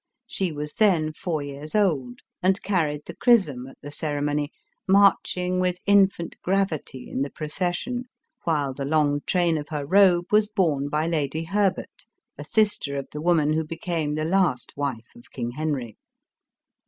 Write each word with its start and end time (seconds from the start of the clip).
she 0.25 0.51
was 0.51 0.73
then 0.73 1.13
four 1.13 1.43
years 1.43 1.75
old, 1.75 2.21
and 2.41 2.63
carried 2.63 3.03
the 3.05 3.15
chrisom 3.15 3.67
at 3.67 3.77
the 3.83 3.91
ceremony, 3.91 4.51
marching 4.87 5.59
with 5.59 5.77
infant 5.85 6.35
gravity 6.41 7.07
in 7.07 7.21
the 7.21 7.29
proces 7.29 7.77
sion, 7.77 8.05
while 8.43 8.73
the 8.73 8.83
long 8.83 9.21
train 9.27 9.59
of 9.59 9.69
her 9.69 9.85
robe 9.85 10.25
was 10.31 10.49
borne 10.49 10.89
by 10.89 11.05
ELIZABETH 11.05 11.35
OF 11.35 11.35
ENGLAND. 11.35 11.53
277 11.53 11.83
Lady 11.83 11.83
Herbert, 11.83 12.05
a 12.39 12.43
sister 12.43 12.97
of 12.97 13.07
the 13.11 13.21
woman 13.21 13.53
who 13.53 13.63
became 13.63 14.15
the 14.15 14.25
last 14.25 14.73
wife 14.75 15.09
of 15.15 15.29
King 15.31 15.51
Henry. 15.51 15.95